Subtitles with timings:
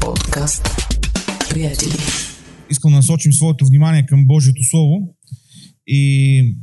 [0.00, 0.68] Подкаст.
[1.50, 1.92] Приятели.
[2.70, 5.14] Искам да насочим своето внимание към Божието Слово
[5.86, 6.56] и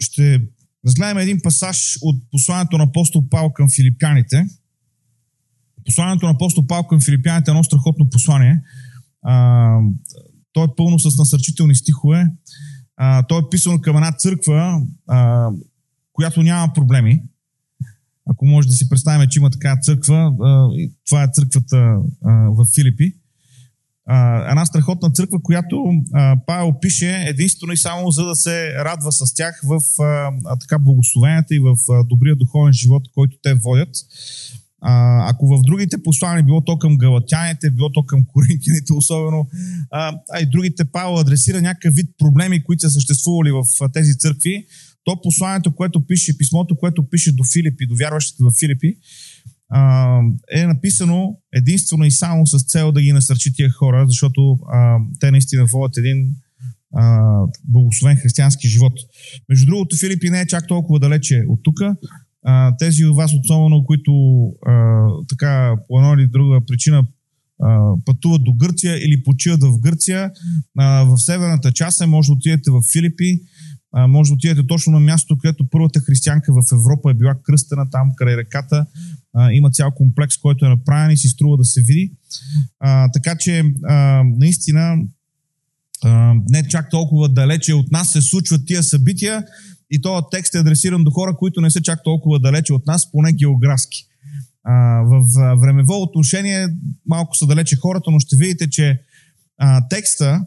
[0.00, 0.40] ще
[0.86, 4.46] разгледаме един пасаж от посланието на апостол Павел към филипяните.
[5.84, 8.60] Посланието на апостол Павел към филипяните е едно страхотно послание.
[9.22, 9.68] А,
[10.52, 12.26] то е пълно с насърчителни стихове.
[12.96, 14.82] А, то е писано към една църква,
[16.12, 17.22] която няма проблеми.
[18.30, 20.32] Ако може да си представим, че има такава църква,
[21.06, 23.12] това е църквата в Филипи.
[24.50, 25.84] Една страхотна църква, която
[26.46, 29.80] Павел пише единствено и само за да се радва с тях в
[30.60, 33.96] така благословенията и в добрия духовен живот, който те водят.
[35.28, 39.48] ако в другите послания било то към галатяните, било то към коринтияните особено,
[39.90, 44.66] а, а и другите Павел адресира някакъв вид проблеми, които са съществували в тези църкви,
[45.06, 48.94] то посланието, което пише, писмото, което пише до Филипи, до вярващите в Филипи,
[50.52, 54.58] е написано единствено и само с цел да ги насърчи тия хора, защото
[55.20, 56.36] те наистина водят един
[56.94, 57.20] а,
[57.64, 58.92] благословен християнски живот.
[59.48, 61.80] Между другото, Филипи не е чак толкова далече от тук.
[62.78, 64.12] Тези от вас, особено, които
[65.28, 67.06] така по една или друга причина
[68.04, 70.30] пътуват до Гърция или почиват в Гърция,
[70.78, 73.40] а, в северната част е, може да отидете в Филипи
[74.08, 78.10] може да отидете точно на мястото, където първата християнка в Европа е била кръстена там
[78.16, 78.86] край реката.
[79.34, 82.12] А, има цял комплекс, който е направен и си струва да се види.
[82.80, 84.98] А, така че, а, наистина,
[86.04, 89.44] а, не чак толкова далече от нас се случват тия събития
[89.90, 93.12] и този текст е адресиран до хора, които не са чак толкова далече от нас,
[93.12, 94.06] поне географски.
[94.64, 95.22] А, в
[95.60, 96.68] времево отношение
[97.06, 99.00] малко са далече хората, но ще видите, че
[99.58, 100.40] а, текста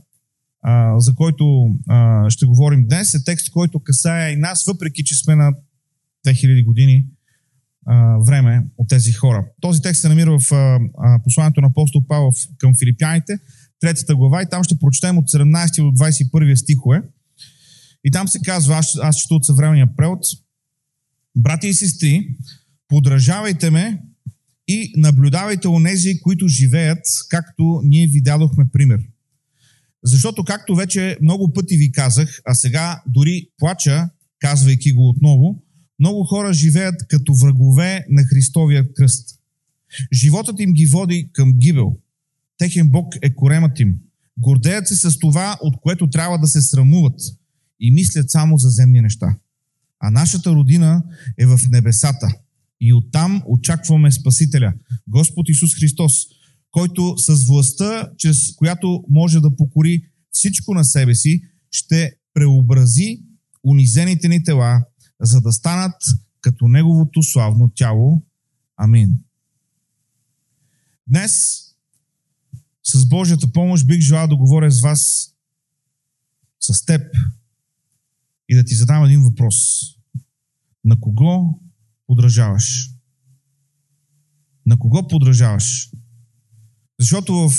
[0.62, 5.16] а, за който а, ще говорим днес, е текст, който касае и нас, въпреки че
[5.16, 5.52] сме на
[6.28, 7.06] 2000 години
[7.86, 9.46] а, време от тези хора.
[9.62, 10.80] Този текст се намира в а,
[11.24, 13.40] посланието на апостол Павел към филипяните,
[13.80, 17.02] третата глава, и там ще прочетем от 17 до 21 стихове.
[18.04, 20.20] И там се казва, аз, аз чета от съвременния превод,
[21.36, 22.28] брати и сестри,
[22.88, 24.02] подражавайте ме
[24.68, 29.00] и наблюдавайте онези, които живеят, както ние ви дадохме пример.
[30.04, 35.64] Защото, както вече много пъти ви казах, а сега дори плача, казвайки го отново,
[36.00, 39.40] много хора живеят като врагове на Христовия кръст.
[40.14, 41.98] Животът им ги води към гибел.
[42.58, 43.96] Техен Бог е коремът им.
[44.38, 47.20] Гордеят се с това, от което трябва да се срамуват
[47.80, 49.36] и мислят само за земни неща.
[50.00, 51.04] А нашата родина
[51.40, 52.28] е в небесата.
[52.82, 54.74] И оттам очакваме Спасителя,
[55.08, 56.14] Господ Исус Христос,
[56.72, 61.42] който с властта, чрез която може да покори всичко на себе си,
[61.72, 63.24] ще преобрази
[63.64, 64.86] унизените ни тела,
[65.22, 65.96] за да станат
[66.42, 68.24] като Неговото славно тяло.
[68.78, 69.20] Амин.
[71.08, 71.34] Днес,
[72.84, 75.34] с Божията помощ, бих желал да говоря с вас,
[76.60, 77.02] с теб
[78.50, 79.56] и да ти задам един въпрос.
[80.86, 81.60] На кого
[82.08, 82.90] подражаваш?
[84.66, 85.92] На кого подражаваш?
[87.00, 87.50] Защото в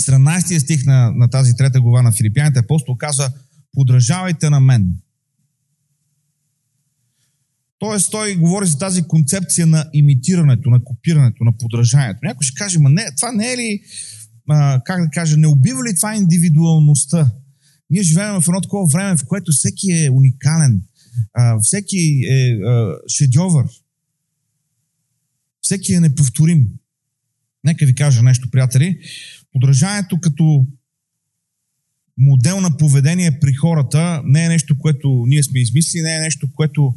[0.00, 3.32] 17 стих на, на тази трета глава на Филипяните апостол казва
[3.72, 4.94] подражавайте на мен.
[7.78, 12.20] Тоест той говори за тази концепция на имитирането, на копирането, на подражанието.
[12.22, 13.80] Някой ще каже, ма не, това не е ли,
[14.48, 17.30] а, как да кажа, не убива ли това индивидуалността?
[17.90, 20.82] Ние живеем в едно такова време, в което всеки е уникален,
[21.34, 23.66] а, всеки е а, шедьовър,
[25.60, 26.68] всеки е неповторим.
[27.64, 28.98] Нека ви кажа нещо, приятели.
[29.52, 30.66] Подражанието като
[32.18, 36.52] модел на поведение при хората не е нещо, което ние сме измислили, не е нещо,
[36.54, 36.94] което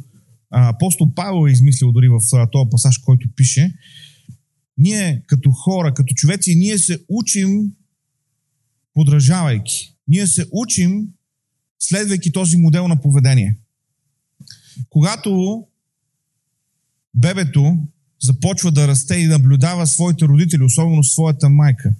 [0.50, 2.20] апостол Павел е измислил дори в
[2.52, 3.74] този пасаж, който пише.
[4.78, 7.72] Ние като хора, като човеци, ние се учим
[8.94, 9.94] подражавайки.
[10.08, 11.08] Ние се учим
[11.78, 13.56] следвайки този модел на поведение.
[14.90, 15.64] Когато
[17.14, 17.78] бебето
[18.22, 21.94] започва да расте и наблюдава своите родители, особено своята майка,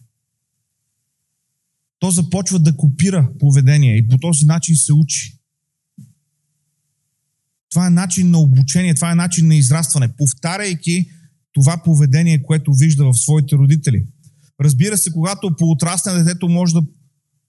[1.99, 5.39] то започва да копира поведение и по този начин се учи.
[7.71, 11.11] Това е начин на обучение, това е начин на израстване, повтаряйки
[11.53, 14.07] това поведение, което вижда в своите родители.
[14.61, 16.83] Разбира се, когато поотрасне детето може да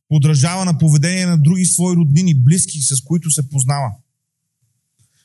[0.09, 3.91] подражава на поведение на други свои роднини, близки, с които се познава.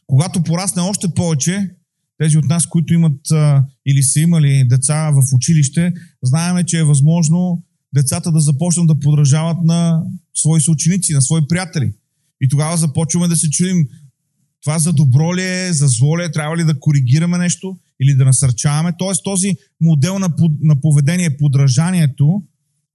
[0.06, 1.70] Когато порасне още повече,
[2.18, 5.92] тези от нас, които имат а, или са имали деца в училище,
[6.22, 7.62] знаеме, че е възможно
[7.94, 10.02] децата да започнат да подражават на
[10.34, 11.92] свои съученици, на свои приятели.
[12.40, 13.86] И тогава започваме да се чудим,
[14.62, 17.78] това за добро ли е, за зло ли е, трябва ли да коригираме нещо.
[18.00, 18.92] или да насърчаваме.
[18.98, 20.28] Тоест този модел на,
[20.62, 22.42] на поведение, подражанието,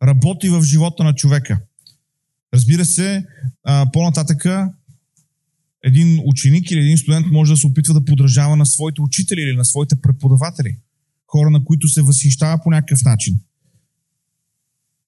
[0.03, 1.59] работи в живота на човека.
[2.53, 3.25] Разбира се,
[3.93, 4.73] по-нататъка
[5.83, 9.55] един ученик или един студент може да се опитва да подражава на своите учители или
[9.55, 10.77] на своите преподаватели.
[11.27, 13.39] Хора, на които се възхищава по някакъв начин.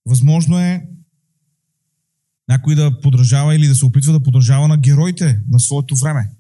[0.06, 0.88] Възможно е
[2.50, 6.32] някой да подражава или да се опитва да подражава на героите на своето време.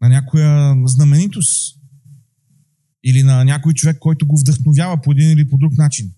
[0.00, 1.76] На някоя знаменитост.
[3.04, 6.12] Или на някой човек, който го вдъхновява по един или по друг начин.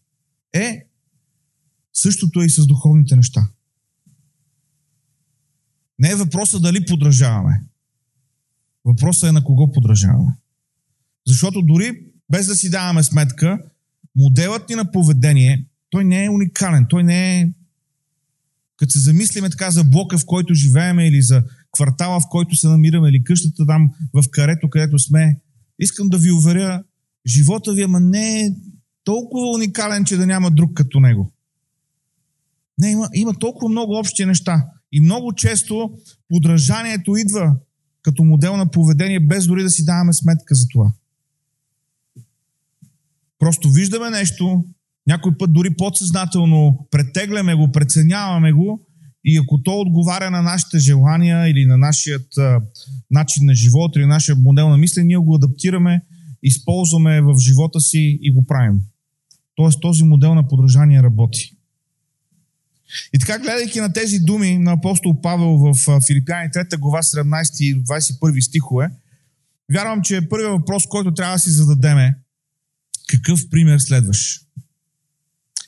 [0.52, 0.86] Е,
[1.92, 3.48] същото е и с духовните неща.
[5.98, 7.62] Не е въпросът дали подражаваме.
[8.84, 10.32] Въпросът е на кого подражаваме.
[11.26, 12.00] Защото дори
[12.30, 13.58] без да си даваме сметка,
[14.16, 17.48] моделът ни на поведение, той не е уникален, той не е
[18.78, 21.42] като се замислиме така за блока, в който живееме или за
[21.72, 25.38] квартала, в който се намираме или къщата там в карето, където сме,
[25.78, 26.82] искам да ви уверя,
[27.26, 28.50] живота ви ама не е
[29.04, 31.32] толкова уникален, че да няма друг като него.
[32.78, 34.66] Не, има, има толкова много общи неща.
[34.92, 35.98] И много често
[36.28, 37.56] подражанието идва
[38.02, 40.92] като модел на поведение, без дори да си даваме сметка за това.
[43.38, 44.64] Просто виждаме нещо,
[45.06, 48.86] някой път дори подсъзнателно претегляме го, преценяваме го
[49.24, 52.60] и ако то отговаря на нашите желания или на нашият а,
[53.10, 56.02] начин на живот или нашия модел на мислене, ние го адаптираме,
[56.42, 58.80] използваме в живота си и го правим.
[59.54, 61.57] Тоест този модел на подражание работи.
[63.12, 67.84] И така, гледайки на тези думи на апостол Павел в Филипяни 3 глава 17 и
[67.84, 68.90] 21 стихове,
[69.72, 72.14] вярвам, че първият въпрос, който трябва да си зададем е
[73.08, 74.40] какъв пример следваш?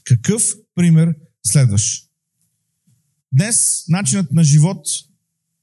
[0.05, 0.43] Какъв
[0.75, 1.15] пример
[1.47, 2.03] следваш?
[3.33, 4.87] Днес начинът на живот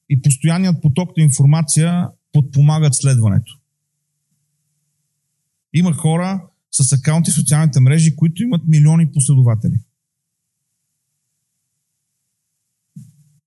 [0.10, 3.60] и постоянният поток на информация подпомагат следването.
[5.74, 9.80] Има хора с акаунти в социалните мрежи, които имат милиони последователи.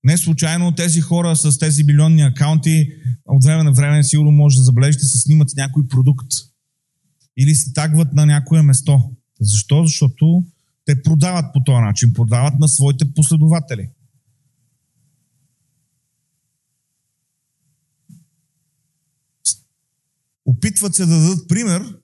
[0.03, 2.87] Не случайно тези хора с тези милионни акаунти
[3.25, 6.27] от време на време сигурно може да забележите се снимат с някой продукт
[7.37, 9.11] или се тагват на някое место.
[9.39, 9.85] Защо?
[9.85, 10.43] Защото
[10.85, 13.89] те продават по този начин, продават на своите последователи.
[20.45, 21.97] Опитват се да дадат пример,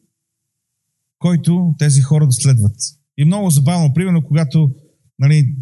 [1.19, 2.75] който тези хора да следват.
[3.17, 4.75] И много забавно, примерно, когато
[5.19, 5.55] нали,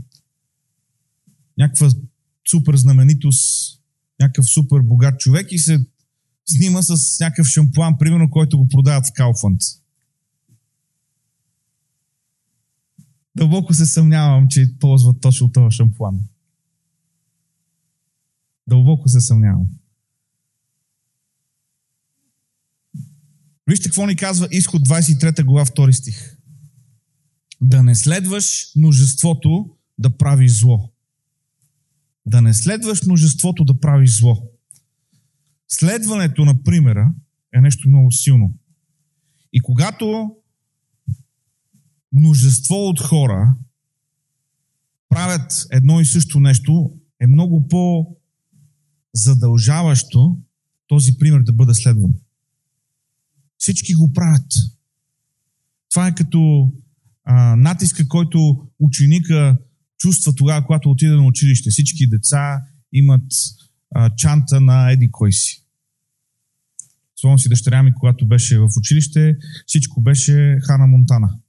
[1.58, 1.90] някаква
[2.50, 3.76] супер знаменитост,
[4.20, 5.86] някакъв супер богат човек и се
[6.46, 9.62] снима с някакъв шампуан, примерно, който го продават в Кауфанд.
[13.36, 16.20] Дълбоко се съмнявам, че ползват точно този шампуан.
[18.68, 19.68] Дълбоко се съмнявам.
[23.68, 26.38] Вижте какво ни казва изход 23 глава 2 стих.
[27.62, 30.95] Да не следваш множеството да правиш зло.
[32.26, 34.50] Да не следваш множеството да правиш зло.
[35.68, 37.14] Следването на примера
[37.54, 38.58] е нещо много силно.
[39.54, 40.36] И когато
[42.14, 43.56] множество от хора
[45.10, 50.38] правят едно и също нещо, е много по-задължаващо
[50.88, 52.14] този пример да бъде следван.
[53.58, 54.52] Всички го правят.
[55.90, 56.72] Това е като
[57.24, 59.58] а, натиска, който ученика
[59.98, 61.70] чувства тогава, когато отиде на училище.
[61.70, 62.62] Всички деца
[62.94, 63.32] имат
[63.96, 65.66] а, чанта на еди кой си.
[67.20, 69.38] Спомням си дъщеря ми, когато беше в училище,
[69.68, 71.40] всичко беше Хана Монтана.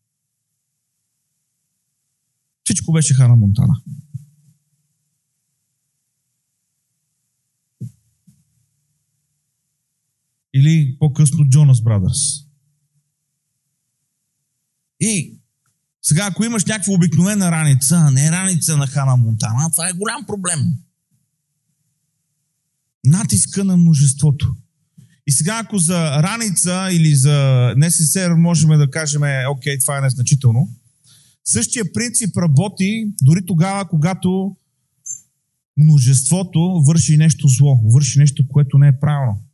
[2.64, 3.74] Всичко беше Хана Монтана.
[10.54, 12.46] Или по-късно Джонас Брадърс.
[15.00, 15.40] И
[16.08, 20.60] сега, ако имаш някаква обикновена раница, не раница на Хана Монтана, това е голям проблем.
[23.04, 24.56] Натиска на множеството.
[25.26, 30.68] И сега, ако за раница или за НССР можем да кажем, окей, това е незначително,
[31.44, 34.56] същия принцип работи дори тогава, когато
[35.76, 39.45] множеството върши нещо зло, върши нещо, което не е правилно.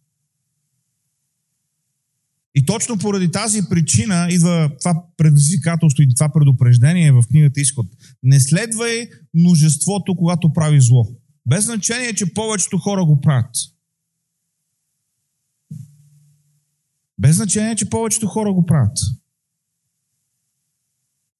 [2.55, 7.87] И точно поради тази причина идва това предизвикателство и това предупреждение в книгата Изход.
[8.23, 11.07] Не следвай множеството, когато прави зло.
[11.47, 13.57] Без значение, че повечето хора го правят.
[17.19, 18.99] Без значение, че повечето хора го правят.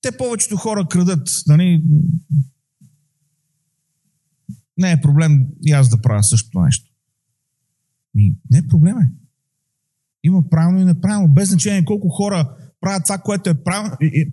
[0.01, 1.29] Те повечето хора крадат.
[1.47, 1.85] Нали?
[4.79, 6.91] Не е проблем и аз да правя същото нещо.
[8.51, 9.22] Не е проблем е.
[10.23, 13.65] Има правилно и неправилно, без значение колко хора правят това, което е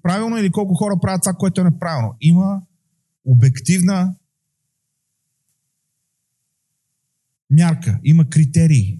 [0.03, 2.15] правилно или колко хора правят това, което е неправилно.
[2.21, 2.61] Има
[3.25, 4.15] обективна
[7.51, 8.99] мярка, има критерии.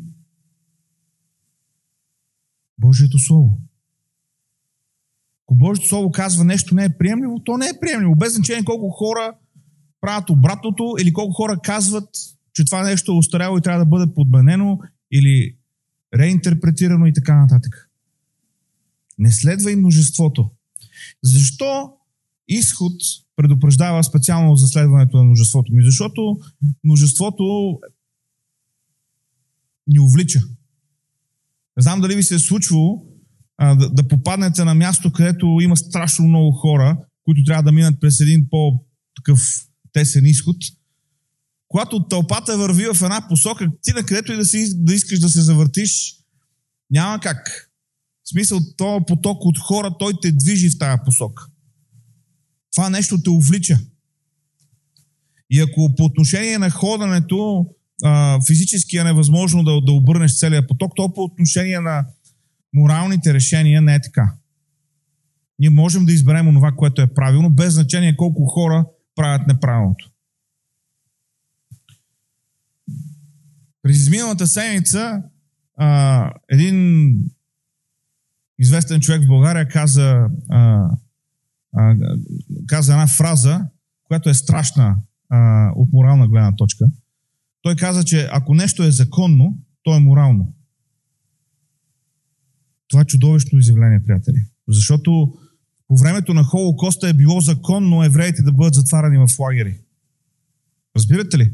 [2.77, 3.59] Божието Слово.
[5.45, 8.15] Ако Божието Слово казва нещо не е приемливо, то не е приемливо.
[8.15, 9.33] Без значение колко хора
[10.01, 12.09] правят обратното или колко хора казват,
[12.53, 14.79] че това нещо е устаряло и трябва да бъде подменено
[15.11, 15.58] или
[16.15, 17.89] реинтерпретирано и така нататък.
[19.17, 20.51] Не следва и множеството.
[21.23, 21.91] Защо
[22.47, 22.93] изход
[23.35, 25.83] предупреждава специално за следването на множеството ми?
[25.83, 26.39] Защото
[26.83, 27.79] множеството
[29.87, 30.39] ни увлича.
[31.77, 33.05] Не знам дали ви се е случвало
[33.57, 37.99] а, да, да попаднете на място, където има страшно много хора, които трябва да минат
[38.01, 39.39] през един по-такъв
[39.93, 40.55] тесен изход.
[41.69, 45.29] Когато тълпата върви в една посока, ти на където и да, си, да искаш да
[45.29, 46.15] се завъртиш,
[46.91, 47.69] няма как.
[48.23, 51.45] В смисъл, този поток от хора, той те движи в тази посока.
[52.71, 53.79] Това нещо те увлича.
[55.49, 57.65] И ако по отношение на ходенето
[58.03, 62.05] а, физически е невъзможно да, да обърнеш целият поток, то по отношение на
[62.73, 64.33] моралните решения не е така.
[65.59, 68.85] Ние можем да изберем онова, което е правилно, без значение колко хора
[69.15, 70.08] правят неправилното.
[73.81, 75.23] През изминалата седмица
[75.77, 77.09] а, един
[78.59, 80.89] известен човек в България каза, а,
[81.75, 81.95] а,
[82.67, 83.65] каза една фраза,
[84.03, 84.95] която е страшна
[85.29, 86.85] а, от морална гледна точка.
[87.61, 90.53] Той каза, че ако нещо е законно, то е морално.
[92.87, 94.45] Това е чудовищно изявление, приятели.
[94.67, 95.33] Защото
[95.87, 99.79] по времето на Холокоста е било законно евреите да бъдат затварани в лагери.
[100.95, 101.53] Разбирате ли?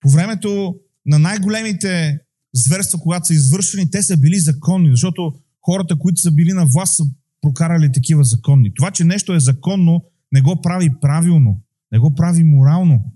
[0.00, 2.20] По времето на най-големите
[2.54, 6.96] зверства, когато са извършени, те са били законни, защото хората, които са били на власт,
[6.96, 7.04] са
[7.40, 8.74] прокарали такива законни.
[8.74, 11.60] Това, че нещо е законно, не го прави правилно,
[11.92, 13.12] не го прави морално.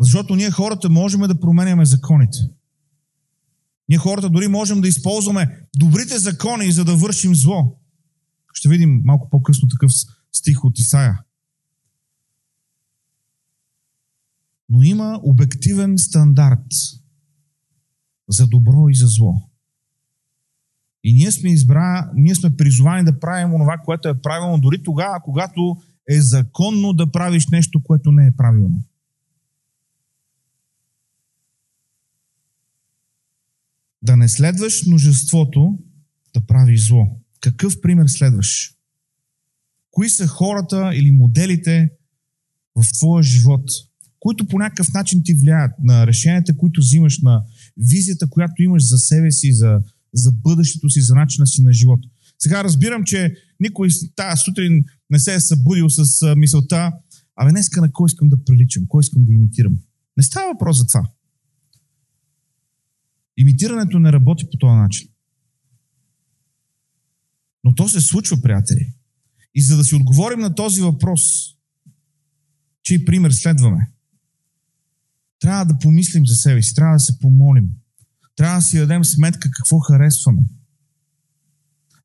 [0.00, 2.38] Защото ние хората можем да променяме законите.
[3.88, 7.78] Ние хората дори можем да използваме добрите закони, за да вършим зло.
[8.52, 9.90] Ще видим малко по-късно такъв
[10.32, 11.20] стих от Исаия.
[14.68, 16.66] Но има обективен стандарт
[18.28, 19.34] за добро и за зло.
[21.04, 25.20] И ние сме, избра, ние сме призовани да правим онова, което е правилно, дори тогава,
[25.24, 25.76] когато
[26.10, 28.82] е законно да правиш нещо, което не е правилно.
[34.02, 35.78] да не следваш множеството
[36.34, 37.06] да прави зло.
[37.40, 38.74] Какъв пример следваш?
[39.90, 41.90] Кои са хората или моделите
[42.76, 43.70] в твоя живот,
[44.28, 47.44] които по някакъв начин ти влияят на решенията, които взимаш, на
[47.76, 49.80] визията, която имаш за себе си, за,
[50.14, 52.00] за бъдещето си, за начина си на живот.
[52.38, 56.92] Сега разбирам, че никой тази сутрин не се е събудил с мисълта,
[57.36, 59.78] абе днеска на кой искам да приличам, кой искам да имитирам.
[60.16, 61.10] Не става въпрос за това.
[63.36, 65.08] Имитирането не работи по този начин.
[67.64, 68.92] Но то се случва, приятели.
[69.54, 71.22] И за да си отговорим на този въпрос,
[72.82, 73.90] чий пример следваме,
[75.40, 77.70] трябва да помислим за себе си, трябва да се помолим.
[78.36, 80.42] Трябва да си дадем сметка какво харесваме.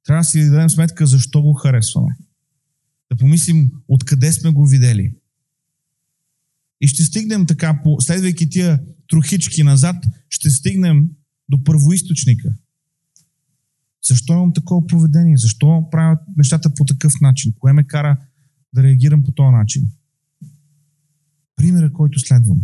[0.06, 2.18] Трябва да си дадем сметка защо го харесваме.
[3.12, 5.16] Да помислим откъде сме го видели.
[6.82, 11.10] И ще стигнем така, следвайки тия трохички назад, ще стигнем
[11.50, 12.56] до първоисточника.
[14.08, 15.38] Защо имам такова поведение?
[15.38, 17.54] Защо правят нещата по такъв начин?
[17.60, 18.18] Кое ме кара
[18.74, 19.92] да реагирам по този начин?
[21.56, 22.62] Примерът, който следвам.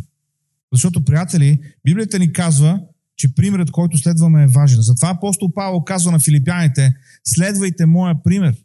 [0.74, 2.82] Защото, приятели, Библията ни казва,
[3.16, 4.82] че примерът, който следваме е важен.
[4.82, 8.56] Затова апостол Павел казва на филипяните, следвайте моя пример.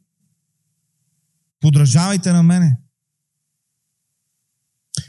[1.61, 2.77] Подражавайте на мене.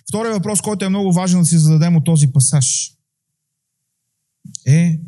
[0.10, 2.96] Втория въпрос, който е много важен да си зададем от този пасаж
[4.66, 5.00] е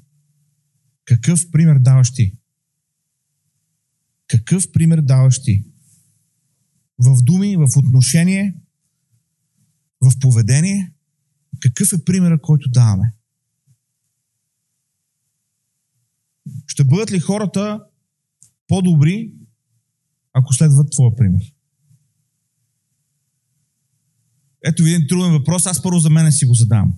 [1.06, 2.38] какъв пример даваш ти?
[4.27, 5.65] Какъв пример даваш ти?
[7.00, 8.56] В думи, в отношение,
[10.01, 10.94] в поведение,
[11.59, 13.13] какъв е примерът, който даваме?
[16.67, 17.83] Ще бъдат ли хората
[18.67, 19.33] по-добри,
[20.33, 21.53] ако следват твоя пример?
[24.65, 25.65] Ето ви един труден въпрос.
[25.65, 26.93] Аз първо за мене си го задавам.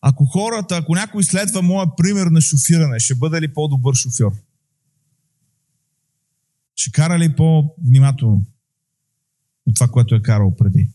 [0.00, 4.32] Ако хората, ако някой следва моя пример на шофиране, ще бъде ли по-добър шофьор?
[6.76, 8.44] Ще кара ли по-внимателно
[9.66, 10.90] от това, което е карал преди?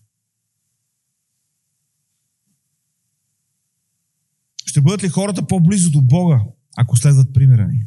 [4.70, 6.42] Ще бъдат ли хората по-близо до Бога,
[6.78, 7.86] ако следват примера ни?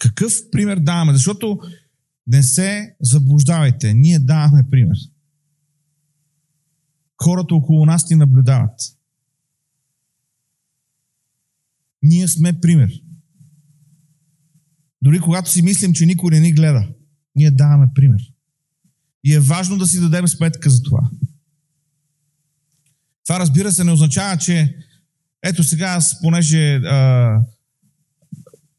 [0.00, 1.12] Какъв пример даваме?
[1.12, 1.60] Защото
[2.26, 3.94] не се заблуждавайте.
[3.94, 4.96] Ние даваме пример.
[7.22, 8.80] Хората около нас ни наблюдават.
[12.02, 13.02] Ние сме пример.
[15.02, 16.88] Дори когато си мислим, че никой не ни гледа,
[17.36, 18.32] ние даваме пример.
[19.24, 21.10] И е важно да си дадем сметка за това.
[23.30, 24.76] Това разбира се не означава, че
[25.42, 27.40] ето сега аз, понеже а,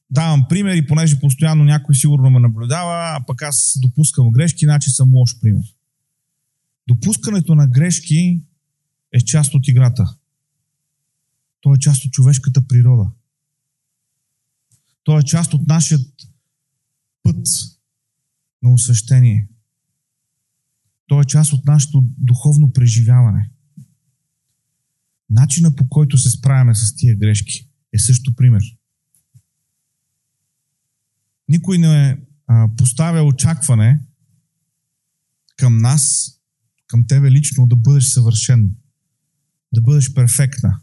[0.10, 4.90] давам пример и понеже постоянно някой сигурно ме наблюдава, а пък аз допускам грешки, значи
[4.90, 5.64] съм лош пример.
[6.88, 8.42] Допускането на грешки
[9.12, 10.16] е част от играта.
[11.62, 13.12] То е част от човешката природа.
[15.04, 16.00] То е част от нашия
[17.24, 17.48] път
[18.64, 19.48] на освещение.
[21.08, 23.51] То е част от нашето духовно преживяване.
[25.32, 28.64] Начина по който се справяме с тия грешки е също пример.
[31.48, 34.00] Никой не а, поставя очакване
[35.56, 36.36] към нас,
[36.88, 38.76] към тебе лично да бъдеш съвършен,
[39.74, 40.82] да бъдеш перфектна.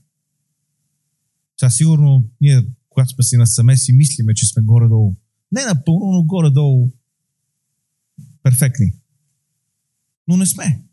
[1.60, 5.16] Сега сигурно ние, когато сме си насаме, си мислиме, че сме горе-долу.
[5.52, 6.90] Не напълно, но горе-долу
[8.42, 8.92] перфектни.
[10.28, 10.87] Но не сме.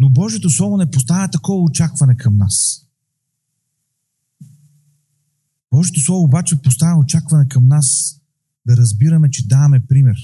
[0.00, 2.86] Но Божието Слово не поставя такова очакване към нас.
[5.72, 8.20] Божието Слово обаче поставя очакване към нас
[8.66, 10.16] да разбираме, че даваме пример.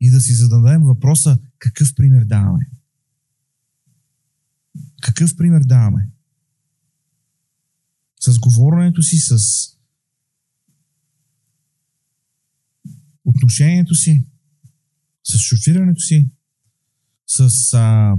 [0.00, 2.70] И да си зададем въпроса какъв пример даваме.
[5.02, 6.10] Какъв пример даваме?
[8.20, 9.38] С говоренето си, с
[13.24, 14.26] отношението си,
[15.24, 16.30] с шофирането си,
[17.28, 18.14] с а,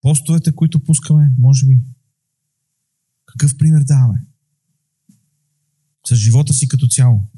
[0.00, 1.80] постовете, които пускаме, може би.
[3.26, 4.20] Какъв пример даваме?
[6.06, 7.28] С живота си като цяло.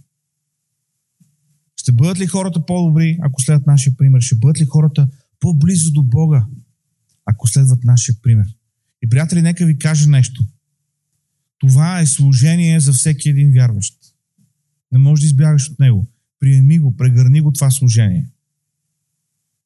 [1.77, 4.21] Ще бъдат ли хората по-добри, ако следват нашия пример?
[4.21, 5.09] Ще бъдат ли хората
[5.41, 6.47] по-близо до Бога,
[7.25, 8.47] ако следват нашия пример?
[9.03, 10.47] И, приятели, нека ви кажа нещо.
[11.59, 13.95] Това е служение за всеки един вярващ.
[14.93, 16.07] Не можеш да избягаш от него.
[16.41, 18.31] Приеми го, прегърни го това служение.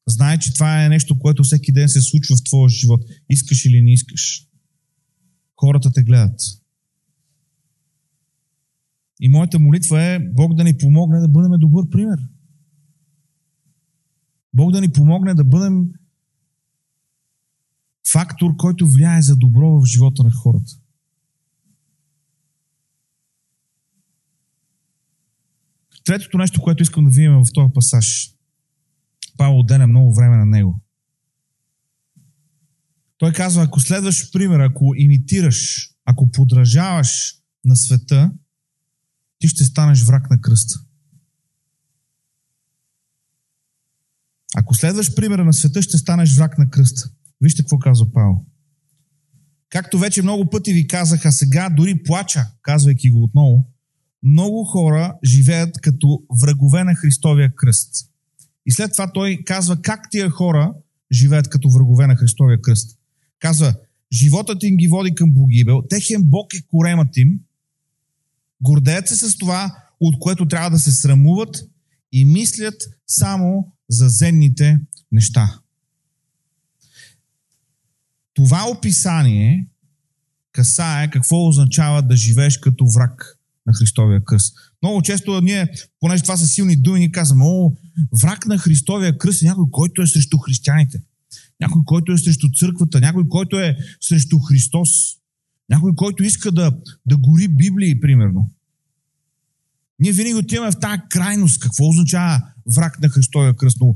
[0.09, 3.01] Знай, че това е нещо, което всеки ден се случва в твоя живот.
[3.29, 4.47] Искаш или не искаш.
[5.55, 6.39] Хората те гледат.
[9.21, 12.19] И моята молитва е Бог да ни помогне да бъдем добър пример.
[14.53, 15.91] Бог да ни помогне да бъдем
[18.11, 20.71] фактор, който влияе за добро в живота на хората.
[26.03, 28.38] Третото нещо, което искам да видим в този пасаж.
[29.39, 30.81] Павел отделя много време на него.
[33.17, 38.31] Той казва, ако следваш пример, ако имитираш, ако подражаваш на света,
[39.39, 40.79] ти ще станеш враг на кръста.
[44.55, 47.09] Ако следваш примера на света, ще станеш враг на кръста.
[47.41, 48.45] Вижте какво казва Павел.
[49.69, 53.71] Както вече много пъти ви казах, а сега дори плача, казвайки го отново,
[54.23, 58.09] много хора живеят като врагове на Христовия кръст.
[58.65, 60.73] И след това той казва как тия хора
[61.11, 62.97] живеят като врагове на Христовия кръст.
[63.39, 63.75] Казва,
[64.11, 67.39] животът им ги води към погибел, техен Бог е коремът им,
[68.61, 71.65] гордеят се с това, от което трябва да се срамуват
[72.11, 72.75] и мислят
[73.07, 74.79] само за земните
[75.11, 75.59] неща.
[78.33, 79.67] Това описание
[80.51, 84.57] касае какво означава да живееш като враг на Христовия кръст.
[84.83, 85.67] Много често ние,
[85.99, 87.71] понеже това са силни думи, ни казваме, о,
[88.21, 91.01] враг на Христовия кръст е някой, който е срещу християните.
[91.59, 92.99] Някой, който е срещу църквата.
[92.99, 94.89] Някой, който е срещу Христос.
[95.69, 96.71] Някой, който иска да,
[97.05, 98.51] да гори Библии, примерно.
[99.99, 101.59] Ние винаги отиваме в тази крайност.
[101.59, 102.41] Какво означава
[102.75, 103.77] враг на Христовия кръст?
[103.81, 103.95] Но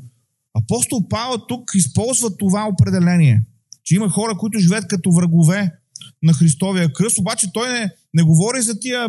[0.53, 3.43] апостол Павел тук използва това определение,
[3.83, 5.71] че има хора, които живеят като врагове
[6.23, 9.07] на Христовия кръст, обаче той не, не говори за тия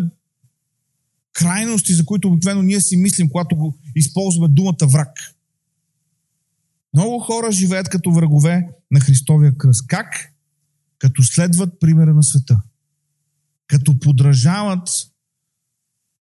[1.34, 5.18] крайности, за които обикновено ние си мислим, когато го използваме думата враг.
[6.94, 9.86] Много хора живеят като врагове на Христовия кръст.
[9.86, 10.34] Как?
[10.98, 12.62] Като следват примера на света.
[13.66, 14.88] Като подражават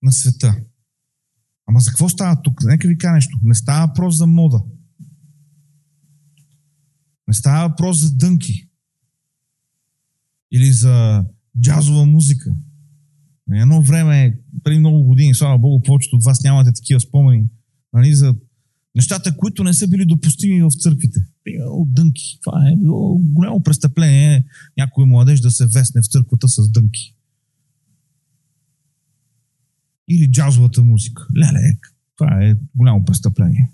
[0.03, 0.57] на света.
[1.67, 2.63] Ама за какво става тук?
[2.65, 3.39] Нека ви кажа нещо.
[3.43, 4.63] Не става въпрос за мода.
[7.29, 8.69] Не става въпрос за дънки.
[10.53, 11.25] Или за
[11.61, 12.55] джазова музика.
[13.53, 17.45] Едно време, преди много години, слава Богу, повечето от вас нямате такива спомени,
[17.93, 18.35] нали, за
[18.95, 21.21] нещата, които не са били допустими в църквите.
[21.45, 22.39] примерно дънки.
[22.43, 24.45] Това е било голямо престъпление
[24.77, 27.15] някой младеж да се весне в църквата с дънки.
[30.09, 31.27] Или джазовата музика.
[31.37, 31.79] Леле,
[32.17, 33.71] това е голямо престъпление.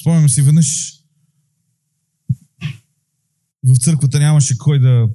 [0.00, 1.00] Спомням си веднъж
[3.64, 5.08] в църквата нямаше кой да...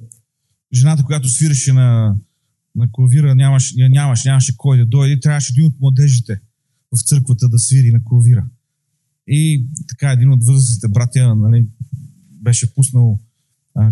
[0.74, 2.16] Жената, която свиреше на,
[2.76, 5.20] на клавира, нямаше, нямаше, нямаше кой да дойде.
[5.20, 6.40] Трябваше един от младежите
[6.92, 8.46] в църквата да свири на клавира.
[9.26, 11.66] И така, един от възрастните братя нали,
[12.42, 13.20] беше пуснал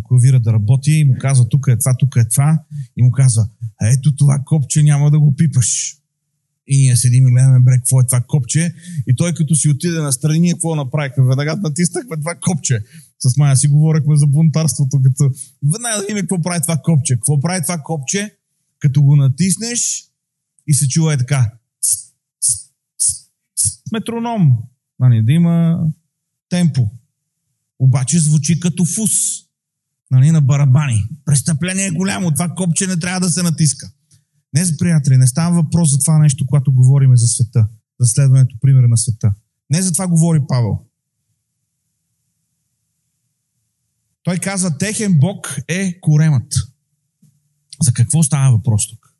[0.03, 2.63] клавира да работи и му казва, тук е това, тук е това.
[2.97, 3.49] И му казва,
[3.83, 5.97] ето това копче няма да го пипаш.
[6.69, 8.75] И ние седим и гледаме, бре, какво е това копче.
[9.07, 11.25] И той като си отиде на страни, какво направихме?
[11.25, 12.81] Веднага натиснахме това копче.
[13.19, 15.31] С Майя си говорихме за бунтарството, като
[15.73, 17.15] веднага да видим какво прави това копче.
[17.15, 18.35] Какво прави това копче?
[18.79, 20.05] Като го натиснеш
[20.67, 21.53] и се чува е така.
[23.93, 24.59] Метроном.
[25.01, 25.87] Нали, да има
[26.49, 26.91] темпо.
[27.79, 29.11] Обаче звучи като фус.
[30.11, 31.05] Нали, на барабани.
[31.25, 32.31] Престъпление е голямо.
[32.31, 33.93] Това копче не трябва да се натиска.
[34.55, 37.69] Не, приятели, не става въпрос за това нещо, когато говорим за света,
[38.01, 39.35] за следването примера на света.
[39.71, 40.85] Не за това говори Павел.
[44.23, 46.55] Той каза, техен Бог е коремът.
[47.83, 49.15] За какво става въпрос тук?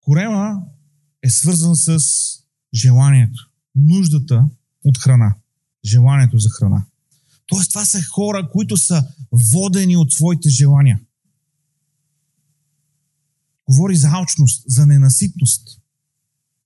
[0.00, 0.62] Корема
[1.22, 1.98] е свързан с
[2.74, 4.48] желанието, нуждата
[4.84, 5.34] от храна,
[5.84, 6.84] желанието за храна.
[7.46, 9.06] Тоест, това са хора, които са
[9.52, 11.00] водени от своите желания.
[13.70, 15.80] Говори за алчност, за ненаситност.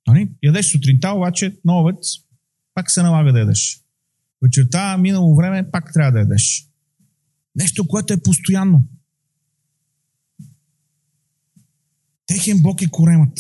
[0.07, 0.31] Нали?
[0.43, 1.95] Ядеш сутринта, обаче на
[2.75, 3.81] пак се налага да ядеш.
[4.43, 6.69] Вечерта, минало време, пак трябва да ядеш.
[7.57, 8.88] Нещо, което е постоянно.
[12.27, 13.38] Техен Бог е коремът.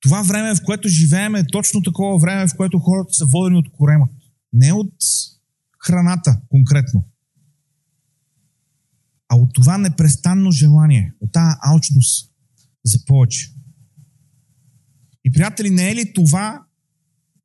[0.00, 3.72] Това време, в което живеем, е точно такова време, в което хората са водени от
[3.72, 4.08] корема.
[4.52, 4.94] Не от
[5.78, 7.04] храната конкретно,
[9.32, 12.32] а от това непрестанно желание, от тази алчност
[12.84, 13.54] за повече.
[15.24, 16.66] И, приятели, не е ли това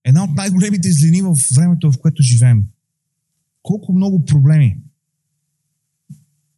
[0.04, 2.63] една от най-големите злини в времето, в което живеем?
[3.62, 4.78] Колко много проблеми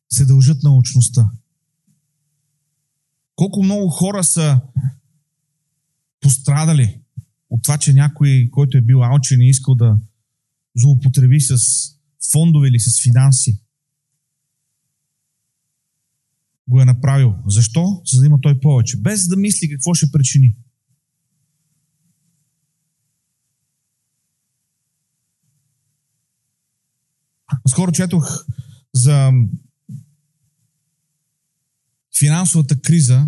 [0.09, 1.31] се дължат на очността.
[3.35, 4.61] Колко много хора са
[6.19, 6.99] пострадали
[7.49, 9.99] от това, че някой, който е бил алчен и искал да
[10.75, 11.57] злоупотреби с
[12.31, 13.61] фондове или с финанси,
[16.69, 17.35] го е направил.
[17.47, 18.01] Защо?
[18.05, 18.97] За да има той повече.
[18.97, 20.55] Без да мисли какво ще причини.
[27.67, 28.45] Скоро четох
[28.93, 29.31] за
[32.19, 33.27] финансовата криза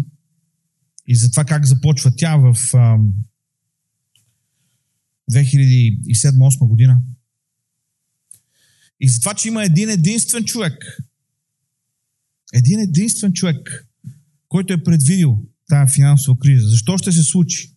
[1.07, 2.55] и за това как започва тя в
[5.31, 7.01] 2007-2008 година.
[8.99, 11.01] И за това, че има един единствен човек,
[12.53, 13.87] един единствен човек,
[14.47, 15.37] който е предвидил
[15.69, 16.67] тази финансова криза.
[16.67, 17.75] Защо ще се случи?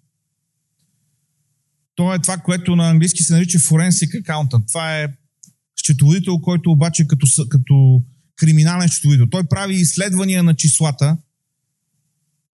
[1.95, 4.69] То е това, което на английски се нарича forensic accountant.
[4.69, 5.09] Това е
[5.77, 8.03] счетоводител, който обаче като, като
[8.37, 9.27] криминален счетоводител.
[9.31, 11.17] Той прави изследвания на числата,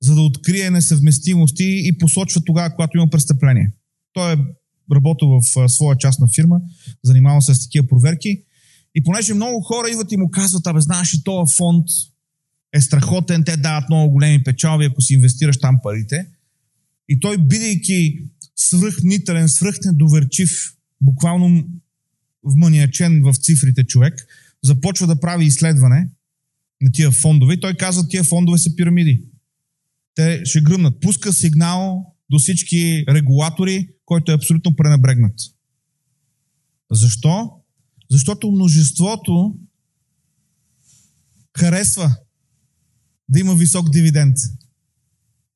[0.02, 3.72] за да открие несъвместимости и посочва тогава, когато има престъпление.
[4.14, 4.38] Той е
[4.96, 6.62] работил в своя частна фирма,
[7.04, 8.44] занимава се с такива проверки.
[9.00, 11.86] И понеже много хора идват и му казват, абе, знаеш ли, този фонд
[12.74, 16.28] е страхотен, те дават много големи печалби, ако си инвестираш там парите.
[17.10, 18.24] И той, бидейки
[18.56, 21.68] свръхнителен, свръхнедоверчив, буквално
[22.44, 24.28] вманиачен в цифрите човек,
[24.64, 26.10] започва да прави изследване
[26.82, 29.24] на тия фондове той казва, тия фондове са пирамиди.
[30.16, 31.02] Те ще гръмнат.
[31.02, 35.36] Пуска сигнал до всички регулатори, който е абсолютно пренебрегнат.
[36.92, 37.59] Защо?
[38.12, 39.56] Защото множеството
[41.58, 42.16] харесва
[43.30, 44.38] да има висок дивиденд.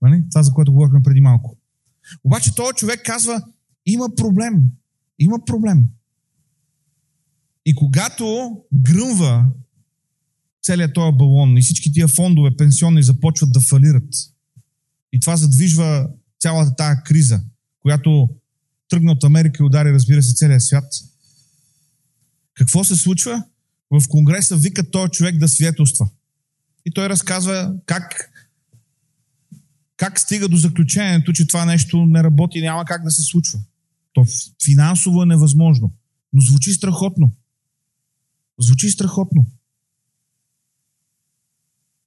[0.02, 0.24] Нали?
[0.32, 1.58] Това, за което говорихме преди малко.
[2.24, 3.44] Обаче този човек казва,
[3.86, 4.54] има проблем.
[5.20, 5.84] Има проблем.
[7.66, 9.46] И когато гръмва
[10.64, 14.14] целият този балон и всички тия фондове пенсионни започват да фалират,
[15.14, 17.42] и това задвижва цялата тази криза,
[17.80, 18.30] която
[18.90, 20.94] тръгна от Америка и удари, разбира се, целия свят.
[22.54, 23.44] Какво се случва?
[23.92, 26.10] В Конгреса викат този човек да свидетелства.
[26.86, 28.32] И той разказва как,
[29.98, 33.60] как стига до заключението, че това нещо не работи няма как да се случва.
[34.14, 34.26] То
[34.66, 35.94] финансово е невъзможно.
[36.34, 37.32] Но звучи страхотно.
[38.60, 39.46] Звучи страхотно.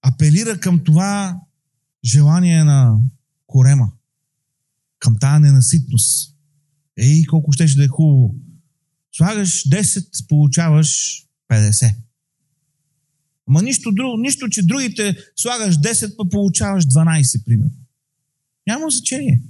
[0.06, 1.40] апелира към това
[2.04, 2.98] желание на
[3.46, 3.92] корема,
[4.98, 6.34] към тази ненаситност.
[6.98, 8.34] Ей, колко щеше да е хубаво.
[9.16, 11.94] Слагаш 10, получаваш 50.
[13.48, 17.74] Ама нищо друго, нищо, че другите слагаш 10, па получаваш 12, примерно.
[18.66, 19.42] Няма значение.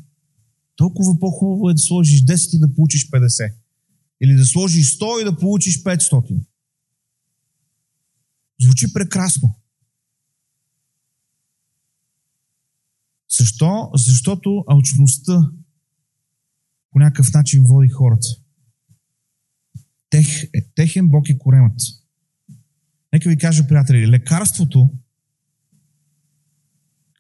[0.77, 3.53] Толкова по-хубаво е да сложиш 10 и да получиш 50.
[4.21, 6.41] Или да сложиш 100 и да получиш 500.
[8.61, 9.55] Звучи прекрасно.
[13.39, 13.91] Защо?
[13.95, 15.51] Защото алчността
[16.93, 18.46] по някакъв начин води хората.
[20.17, 21.81] Тех, техен Бог е коремът.
[23.13, 24.91] Нека ви кажа, приятели, лекарството,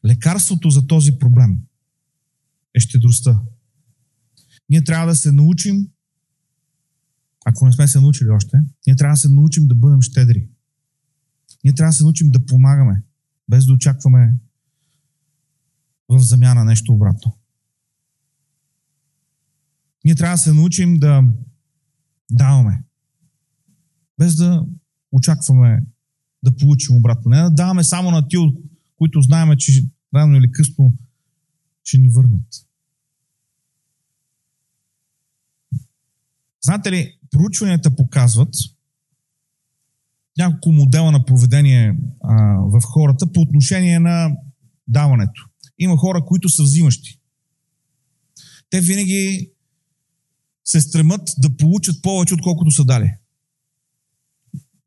[0.04, 1.58] лекарството за този проблем
[2.74, 3.40] е щедростта.
[4.68, 5.88] Ние трябва да се научим,
[7.44, 8.56] ако не сме се научили още,
[8.86, 10.48] ние трябва да се научим да бъдем щедри.
[11.64, 13.02] Ние трябва да се научим да помагаме,
[13.48, 14.34] без да очакваме
[16.08, 17.38] в замяна нещо обратно.
[20.04, 21.22] Ние трябва да се научим да
[22.30, 22.85] даваме,
[24.18, 24.66] без да
[25.12, 25.82] очакваме
[26.42, 27.30] да получим обратно.
[27.30, 28.40] Не да даваме само на тия,
[28.96, 30.92] които знаем, че рано или късно
[31.84, 32.66] ще ни върнат.
[36.62, 38.54] Знаете ли, проучванията показват
[40.38, 44.36] няколко модела на поведение а, в хората по отношение на
[44.88, 45.48] даването.
[45.78, 47.20] Има хора, които са взимащи.
[48.70, 49.50] Те винаги
[50.64, 53.14] се стремат да получат повече, отколкото са дали.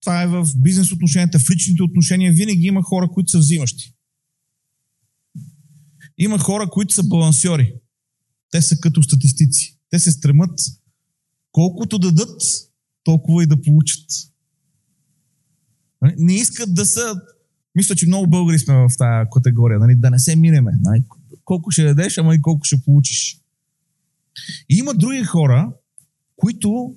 [0.02, 2.34] Това е в бизнес отношенията, в личните отношения.
[2.34, 3.94] Винаги има хора, които са взимащи.
[6.18, 7.74] Има хора, които са балансьори.
[8.52, 9.78] Те са като статистици.
[9.90, 10.60] Те се стремат
[11.52, 12.42] колкото дадат,
[13.04, 14.06] толкова и да получат.
[16.02, 16.16] Нали?
[16.18, 17.22] Не искат да са...
[17.76, 19.80] Мисля, че много българи сме в тази категория.
[19.80, 19.96] Нали?
[19.96, 20.72] Да не се минеме.
[20.82, 21.04] Нали?
[21.46, 23.42] Колко ще дадеш, ама и колко ще получиш.
[24.70, 25.74] И има други хора,
[26.36, 26.96] които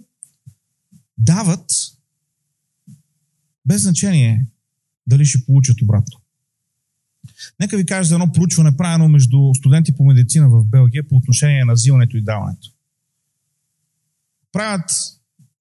[1.18, 1.70] дават
[3.66, 4.46] без значение
[5.06, 6.18] дали ще получат обратно.
[7.60, 11.64] Нека ви кажа за едно проучване, правено между студенти по медицина в Белгия по отношение
[11.64, 12.72] на взимането и даването.
[14.52, 14.90] Правят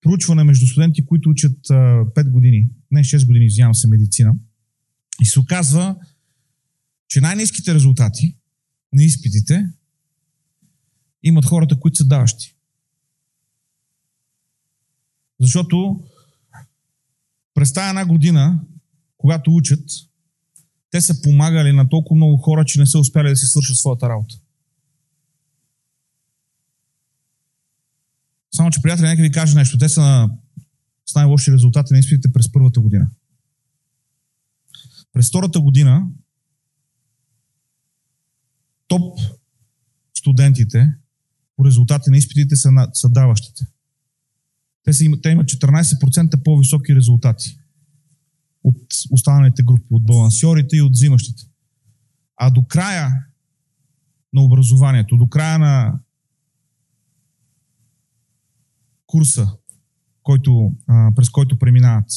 [0.02, 4.36] проучване между студенти, които учат 5 години, не 6 години, извинявам се, медицина.
[5.22, 5.96] И се оказва,
[7.08, 8.36] че най-низките резултати
[8.94, 9.70] на изпитите
[11.24, 12.56] имат хората, които са даващи.
[15.40, 16.04] Защото
[17.62, 18.60] през тази една година,
[19.17, 19.89] когато учат,
[20.89, 24.10] те са помагали на толкова много хора, че не са успяли да си свършат своята
[24.10, 24.36] работа.
[28.52, 29.78] Само, че, приятели, нека ви кажа нещо.
[29.78, 30.38] Те са на,
[31.06, 33.10] с най-лоши резултати на изпитите през първата година.
[35.13, 36.08] През втората година
[38.88, 39.19] топ
[40.13, 40.93] студентите
[41.56, 43.65] по резултати на изпитите са, на, са даващите.
[44.84, 47.58] Те, са, те имат 14% по-високи резултати
[48.63, 51.44] от останалите групи, от балансьорите и от взимащите.
[52.38, 53.10] А до края
[54.34, 56.00] на образованието, до края на
[59.06, 59.48] курса,
[60.24, 62.10] който, а, през който преминават,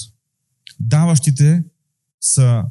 [0.81, 1.64] даващите
[2.20, 2.64] са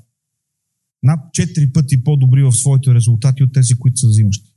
[1.03, 4.53] над 4 пъти по-добри в своите резултати от тези, които са взимащи.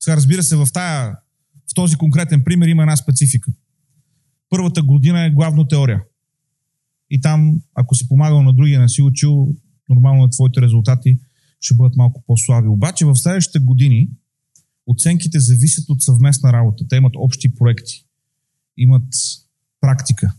[0.00, 1.16] Сега, разбира се, в, тая,
[1.70, 3.52] в този конкретен пример има една специфика.
[4.50, 6.02] Първата година е главно теория.
[7.10, 9.54] И там, ако си помагал на другия, не си учил,
[9.88, 11.18] нормално твоите резултати
[11.60, 12.68] ще бъдат малко по-слаби.
[12.68, 14.08] Обаче в следващите години
[14.86, 16.88] оценките зависят от съвместна работа.
[16.88, 18.04] Те имат общи проекти,
[18.76, 19.08] имат
[19.80, 20.34] практика.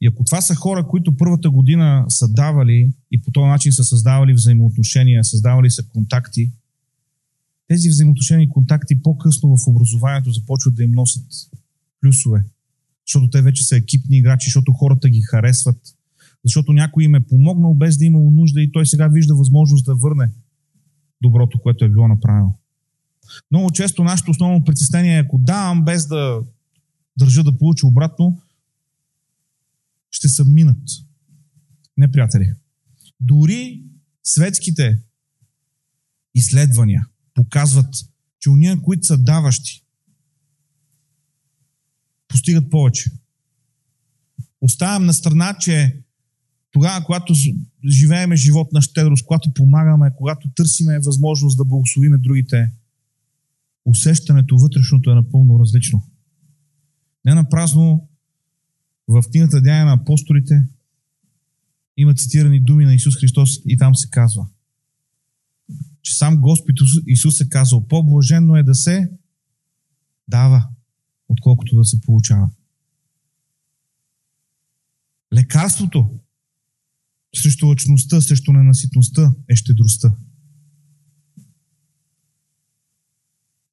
[0.00, 3.84] И ако това са хора, които първата година са давали и по този начин са
[3.84, 6.52] създавали взаимоотношения, създавали са контакти,
[7.68, 11.24] тези взаимоотношения и контакти по-късно в образованието започват да им носят
[12.00, 12.44] плюсове.
[13.08, 15.80] Защото те вече са екипни играчи, защото хората ги харесват,
[16.44, 19.86] защото някой им е помогнал без да е имало нужда и той сега вижда възможност
[19.86, 20.30] да върне
[21.22, 22.58] доброто, което е било направено.
[23.50, 26.40] Много често нашето основно притеснение е, ако давам без да
[27.18, 28.40] държа да получа обратно,
[30.10, 30.82] ще се минат.
[31.96, 32.52] Не, приятели.
[33.20, 33.82] Дори
[34.24, 34.98] светските
[36.34, 37.94] изследвания показват,
[38.40, 39.84] че уния, които са даващи,
[42.28, 43.10] постигат повече.
[44.60, 46.02] Оставям на страна, че
[46.70, 47.34] тогава, когато
[47.88, 52.72] живееме живот на щедрост, когато помагаме, когато търсиме възможност да благословиме другите,
[53.84, 56.02] усещането вътрешното е напълно различно.
[57.24, 58.08] Не на празно
[59.08, 60.66] в книгата Деяния на апостолите
[61.96, 64.46] има цитирани думи на Исус Христос и там се казва,
[66.02, 69.10] че сам Господ Исус е казал, по-блаженно е да се
[70.28, 70.68] дава,
[71.28, 72.50] отколкото да се получава.
[75.34, 76.10] Лекарството
[77.34, 80.16] срещу лъчността, срещу ненаситността е щедростта.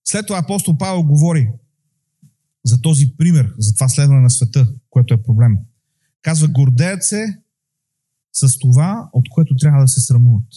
[0.03, 1.49] След това апостол Павел говори
[2.63, 5.57] за този пример, за това следване на света, което е проблем.
[6.21, 7.41] Казва, гордеят се
[8.33, 10.47] с това, от което трябва да се срамуват.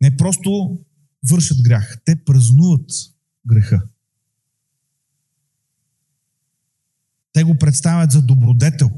[0.00, 0.78] Не просто
[1.30, 2.90] вършат грях, те празнуват
[3.46, 3.82] греха.
[7.32, 8.90] Те го представят за добродетел.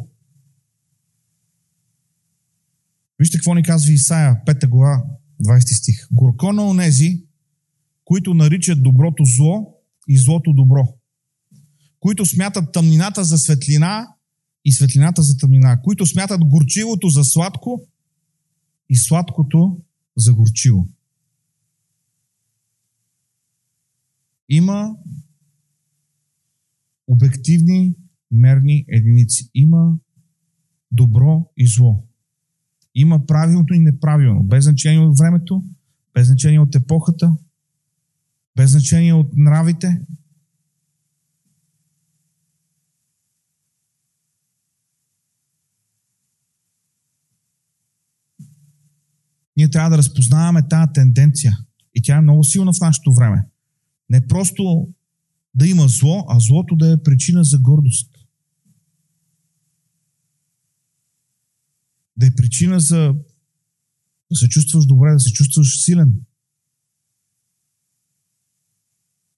[3.18, 5.04] Вижте какво ни казва Исаия, 5 глава,
[5.42, 6.08] 20 стих.
[6.12, 7.22] Горко на онези,
[8.04, 9.74] които наричат доброто зло
[10.08, 10.94] и злото добро.
[12.00, 14.08] Които смятат тъмнината за светлина
[14.64, 15.82] и светлината за тъмнина.
[15.82, 17.82] Които смятат горчивото за сладко
[18.88, 19.78] и сладкото
[20.16, 20.88] за горчиво.
[24.48, 24.96] Има
[27.06, 27.94] обективни
[28.30, 29.50] мерни единици.
[29.54, 29.98] Има
[30.92, 32.04] добро и зло.
[32.94, 34.42] Има правилно и неправилно.
[34.42, 35.64] Без значение от времето,
[36.14, 37.36] без значение от епохата,
[38.56, 40.00] без значение от нравите.
[49.56, 51.58] Ние трябва да разпознаваме тази тенденция.
[51.94, 53.44] И тя е много силна в нашето време.
[54.10, 54.88] Не просто
[55.54, 58.10] да има зло, а злото да е причина за гордост.
[62.16, 63.14] Да е причина за
[64.30, 66.20] да се чувстваш добре, да се чувстваш силен.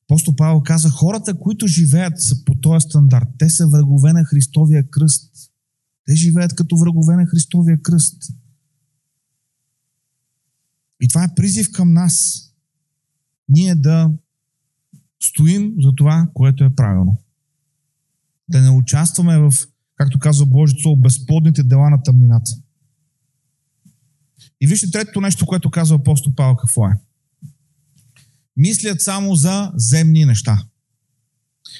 [0.05, 5.51] Апостол Павел каза, хората, които живеят по този стандарт, те са врагове на Христовия кръст.
[6.07, 8.23] Те живеят като врагове на Христовия кръст.
[11.01, 12.47] И това е призив към нас.
[13.49, 14.11] Ние да
[15.23, 17.21] стоим за това, което е правилно.
[18.49, 19.53] Да не участваме в,
[19.97, 22.51] както казва Божието безплодните дела на тъмнината.
[24.61, 26.93] И вижте третото нещо, което казва апостол Павел, какво е.
[28.57, 30.65] Мислят само за земни неща.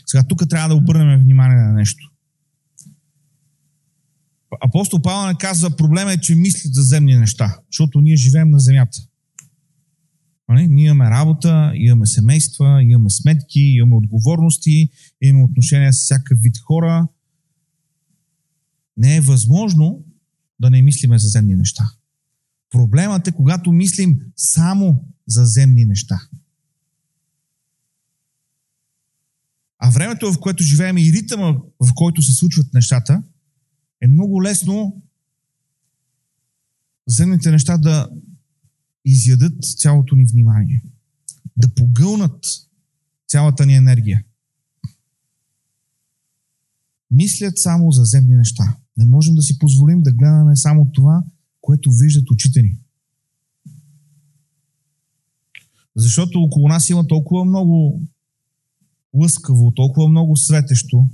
[0.07, 2.11] Сега тук трябва да обърнем внимание на нещо.
[4.61, 8.59] Апостол Павел не казва, проблема е, че мислят за земни неща, защото ние живеем на
[8.59, 8.99] земята.
[10.51, 10.69] Нали?
[10.69, 17.09] Ние имаме работа, имаме семейства, имаме сметки, имаме отговорности, имаме отношения с всякакъв вид хора.
[18.97, 20.05] Не е възможно
[20.61, 21.85] да не мислиме за земни неща.
[22.71, 26.21] Проблемът е, когато мислим само за земни неща.
[29.79, 33.23] А времето, в което живеем и ритъма, в който се случват нещата,
[34.01, 35.03] е много лесно
[37.09, 38.09] земните неща да,
[39.05, 40.83] изядат цялото ни внимание,
[41.57, 42.45] да погълнат
[43.29, 44.25] цялата ни енергия.
[47.11, 48.77] Мислят само за земни неща.
[48.97, 51.25] Не можем да си позволим да гледаме само това,
[51.61, 52.79] което виждат очите ни.
[55.97, 58.03] Защото около нас има толкова много
[59.15, 61.09] лъскаво, толкова много светещо,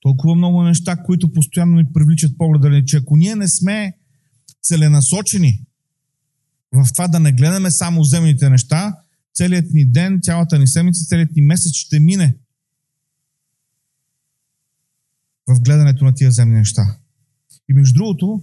[0.00, 3.98] толкова много неща, които постоянно ни привличат погледа че ако ние не сме
[4.62, 5.65] целенасочени
[6.72, 8.96] в това да не гледаме само земните неща,
[9.34, 12.36] целият ни ден, цялата ни седмица, целият ни месец ще мине
[15.48, 16.96] в гледането на тия земни неща.
[17.68, 18.42] И между другото,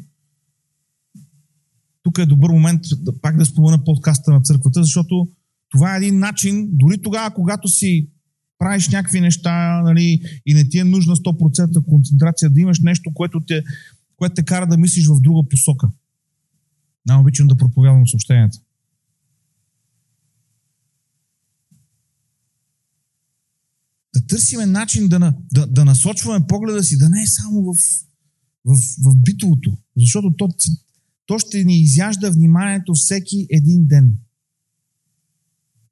[2.03, 5.27] тук е добър момент да, пак да спомена подкаста на църквата, защото
[5.69, 8.09] това е един начин, дори тогава, когато си
[8.59, 13.41] правиш някакви неща нали, и не ти е нужна 100% концентрация, да имаш нещо, което
[13.47, 13.63] те,
[14.15, 15.89] което те кара да мислиш в друга посока.
[17.05, 18.57] Най обичам да проповядвам съобщенията.
[24.15, 27.77] Да търсиме начин да, да, да насочваме погледа си, да не е само в,
[28.65, 30.49] в, в битовото, защото то,
[31.25, 34.17] то ще ни изяжда вниманието всеки един ден.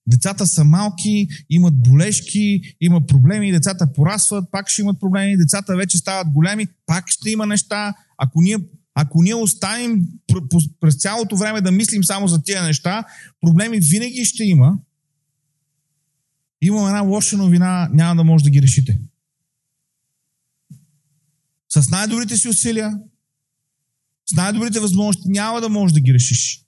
[0.08, 5.98] Децата са малки, имат болешки, има проблеми, децата порасват, пак ще имат проблеми, децата вече
[5.98, 7.94] стават големи, пак ще има неща.
[8.18, 8.58] Ако ние
[9.02, 10.08] ако ние оставим
[10.80, 13.04] през цялото време да мислим само за тия неща,
[13.42, 14.80] проблеми винаги ще има.
[16.62, 19.00] Имам една лоша новина, няма да може да ги решите.
[21.70, 23.00] С най-добрите си усилия,
[24.32, 26.66] с най-добрите възможности няма да можеш да ги решиш.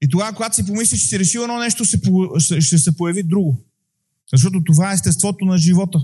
[0.00, 1.84] И тогава, когато си помислиш, че си решил едно нещо,
[2.60, 3.64] ще се появи друго.
[4.32, 5.98] Защото това е естеството на живота.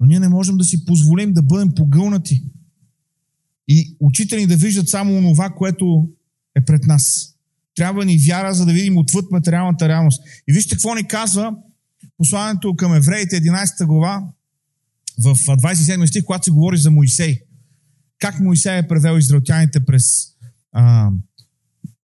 [0.00, 2.44] Но ние не можем да си позволим да бъдем погълнати.
[3.74, 6.08] И очите ни да виждат само онова, което
[6.56, 7.34] е пред нас.
[7.74, 10.22] Трябва ни вяра, за да видим отвъд материалната реалност.
[10.48, 11.54] И вижте какво ни казва
[12.18, 14.22] посланието към евреите, 11 глава,
[15.18, 17.40] в 27 стих, когато се говори за Моисей.
[18.18, 20.04] Как Моисей е превел израелтяните през
[20.72, 21.10] а,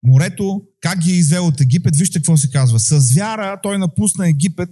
[0.02, 1.96] морето, как ги е извел от Египет.
[1.96, 2.80] Вижте какво се казва.
[2.80, 4.70] С вяра той напусна Египет,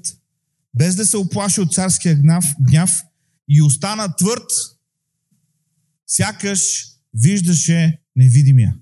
[0.77, 3.03] без да се оплаши от царския гняв, гняв
[3.49, 4.76] и остана твърд,
[6.07, 8.77] сякаш виждаше невидимия.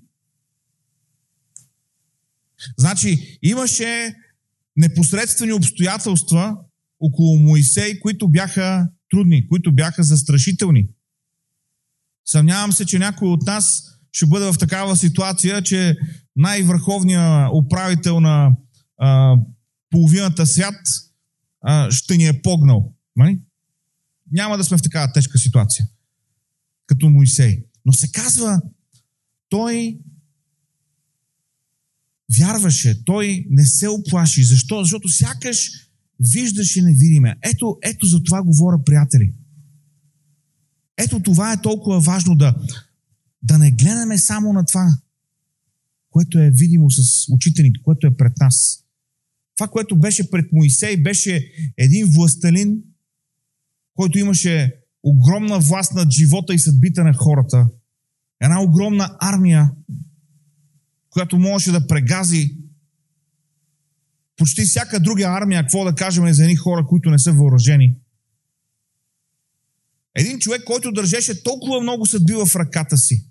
[2.77, 4.15] Значи, имаше
[4.75, 6.57] непосредствени обстоятелства
[6.99, 10.87] около Моисей, които бяха трудни, които бяха застрашителни.
[12.25, 15.97] Съмнявам се, че някой от нас ще бъде в такава ситуация, че
[16.35, 18.51] най-върховният управител на
[18.97, 19.35] а,
[19.89, 20.75] половината свят
[21.61, 22.93] а, ще ни е погнал.
[23.15, 23.39] Мали?
[24.31, 25.87] Няма да сме в такава тежка ситуация,
[26.85, 27.65] като Моисей.
[27.85, 28.61] Но се казва,
[29.49, 29.99] той
[32.37, 34.43] вярваше, той не се оплаши.
[34.43, 34.83] Защо?
[34.83, 35.71] Защото сякаш
[36.19, 37.35] виждаше невидиме.
[37.41, 39.33] Ето, ето за това говоря, приятели.
[40.97, 42.55] Ето това е толкова важно да,
[43.43, 44.97] да не гледаме само на това,
[46.09, 48.83] което е видимо с учителите, което е пред нас.
[49.57, 52.83] Това, което беше пред Моисей, беше един властелин,
[53.95, 54.75] който имаше
[55.05, 57.67] огромна власт над живота и съдбите на хората.
[58.41, 59.71] Една огромна армия,
[61.09, 62.57] която можеше да прегази
[64.37, 67.95] почти всяка друга армия, какво да кажем за едни хора, които не са въоръжени.
[70.15, 73.25] Един човек, който държеше толкова много съдби в ръката си.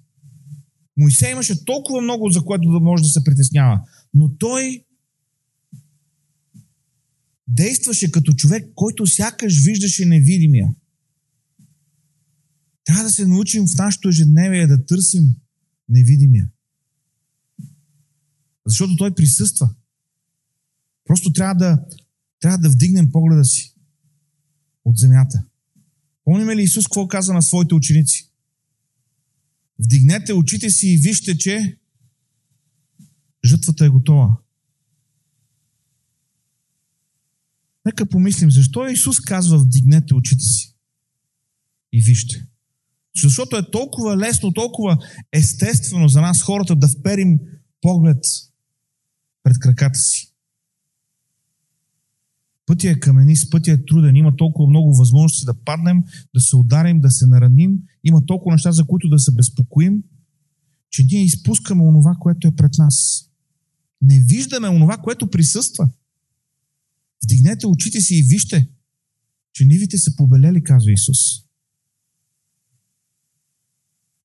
[0.97, 3.81] Моисей имаше толкова много, за което да може да се притеснява.
[4.15, 4.85] Но той
[7.49, 10.69] действаше като човек, който сякаш виждаше невидимия.
[12.85, 15.37] Трябва да се научим в нашето ежедневие да търсим
[15.89, 16.51] невидимия.
[18.67, 19.75] Защото той присъства.
[21.05, 21.85] Просто трябва да,
[22.41, 23.75] трябва да вдигнем погледа си
[24.85, 25.45] от земята.
[26.25, 28.31] Помним ли Исус какво каза на своите ученици?
[29.79, 31.79] Вдигнете очите си и вижте, че
[33.45, 34.37] жътвата е готова.
[37.87, 40.75] Нека помислим, защо Исус казва вдигнете очите си
[41.93, 42.47] и вижте.
[43.23, 44.99] Защото е толкова лесно, толкова
[45.33, 47.39] естествено за нас хората да вперим
[47.81, 48.25] поглед
[49.43, 50.31] пред краката си.
[52.67, 56.03] Пътя е каменист, пътя е труден, има толкова много възможности да паднем,
[56.35, 60.03] да се ударим, да се нараним, има толкова неща, за които да се безпокоим,
[60.91, 63.29] че ние изпускаме онова, което е пред нас.
[64.03, 65.89] Не виждаме онова, което присъства.
[67.25, 68.69] Вдигнете очите си и вижте,
[69.53, 71.44] че нивите са побелели, казва Исус.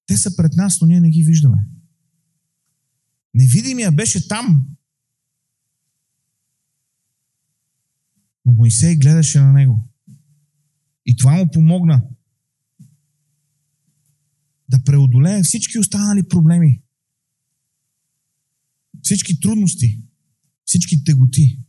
[0.09, 1.67] Те са пред нас, но ние не ги виждаме.
[3.33, 4.67] Невидимия беше там,
[8.45, 9.89] Но Моисей гледаше на него.
[11.05, 12.03] И това му помогна
[14.69, 16.81] да преодолее всички останали проблеми.
[19.01, 20.03] Всички трудности,
[20.65, 21.59] всички теготи.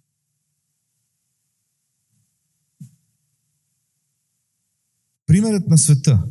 [5.27, 6.31] Примерът на света.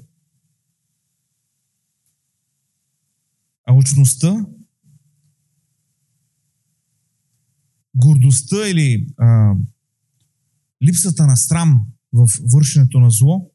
[3.70, 4.46] Алчността,
[7.96, 9.56] гордостта или а,
[10.84, 13.52] липсата на срам в вършенето на зло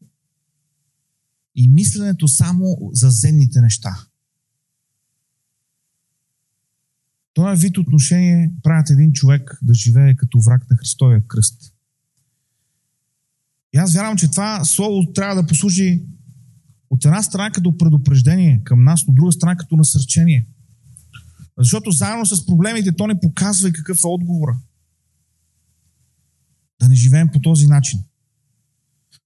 [1.55, 3.97] и мисленето само за земните неща.
[7.35, 11.75] Това вид отношение правят един човек да живее като враг на Христовия кръст.
[13.73, 16.05] И аз вярвам, че това слово трябва да послужи
[16.91, 20.47] от една страна като предупреждение към нас, от друга страна като насърчение.
[21.59, 24.59] Защото заедно с проблемите то не показва и какъв е отговора.
[26.81, 28.05] Да не живеем по този начин.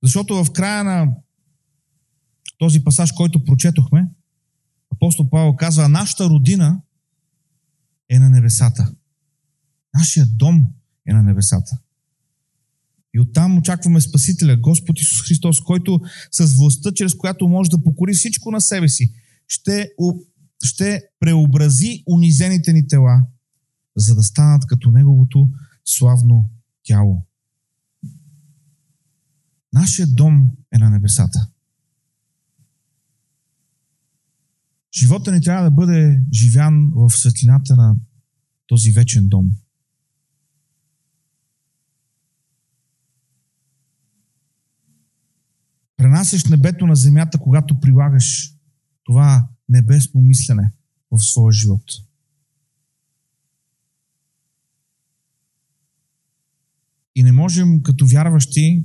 [0.02, 1.12] Защото в края на
[2.58, 4.08] този пасаж, който прочетохме,
[4.94, 6.80] апостол Павел казва, нашата родина
[8.08, 8.94] е на небесата.
[9.94, 10.66] Нашия дом
[11.08, 11.78] е на небесата.
[13.18, 16.00] И оттам очакваме Спасителя, Господ Исус Христос, който
[16.32, 19.12] с властта, чрез която може да покори всичко на себе си,
[19.48, 19.90] ще,
[20.64, 23.26] ще преобрази унизените ни тела,
[23.96, 25.50] за да станат като Неговото
[25.84, 26.50] славно
[26.84, 27.26] тяло.
[29.72, 31.48] Нашия дом е на небесата.
[34.98, 37.96] Живота ни трябва да бъде живян в светлината на
[38.66, 39.50] този вечен дом.
[46.18, 48.54] Пренасяш небето на земята, когато прилагаш
[49.04, 50.72] това небесно мислене
[51.10, 51.82] в своя живот.
[57.14, 58.84] И не можем като вярващи,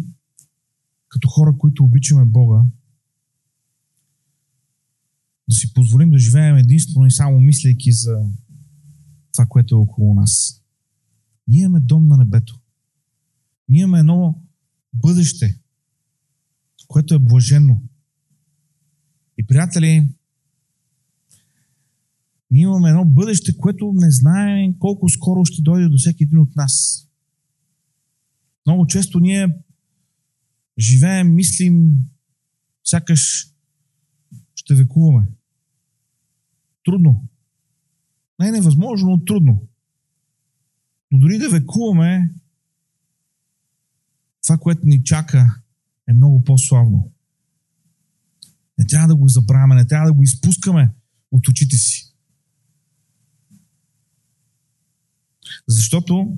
[1.08, 2.66] като хора, които обичаме Бога,
[5.50, 8.30] да си позволим да живеем единствено и само мислейки за
[9.32, 10.64] това, което е около нас.
[11.48, 12.60] Ние имаме дом на небето.
[13.70, 14.42] Ние имаме едно
[14.94, 15.63] бъдеще,
[16.94, 17.82] което е блажено.
[19.38, 20.10] И, приятели,
[22.52, 26.56] ние имаме едно бъдеще, което не знаем колко скоро ще дойде до всеки един от
[26.56, 27.08] нас.
[28.66, 29.48] Много често ние
[30.80, 31.96] живеем, мислим,
[32.84, 33.50] сякаш
[34.56, 35.28] ще векуваме.
[36.86, 37.28] Трудно.
[38.40, 39.68] Не е невъзможно, но трудно.
[41.12, 42.34] Но дори да векуваме,
[44.44, 45.63] това, което ни чака,
[46.08, 47.12] е много по-славно.
[48.78, 50.94] Не трябва да го забравяме, не трябва да го изпускаме
[51.32, 52.14] от очите си.
[55.68, 56.38] Защото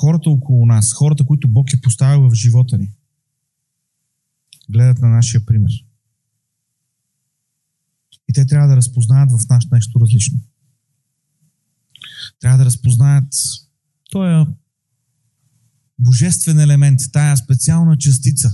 [0.00, 2.92] хората около нас, хората, които Бог е поставил в живота ни,
[4.70, 5.72] гледат на нашия пример.
[8.28, 10.40] И те трябва да разпознаят в нас нещо различно.
[12.40, 13.34] Трябва да разпознаят
[14.10, 14.46] този
[15.98, 18.50] божествен елемент, тая специална частица,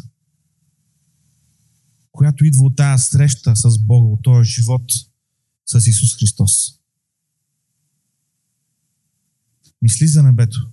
[2.12, 4.92] която идва от тая среща с Бога, от този живот
[5.66, 6.80] с Исус Христос.
[9.82, 10.70] Мисли за небето.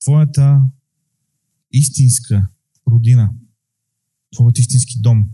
[0.00, 0.62] Твоята
[1.72, 2.48] истинска
[2.90, 3.34] родина,
[4.34, 5.30] твоят истински дом,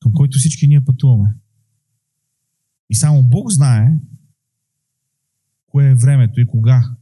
[0.00, 1.34] към който всички ние пътуваме.
[2.90, 3.98] И само Бог знае
[5.66, 6.96] кое е времето и кога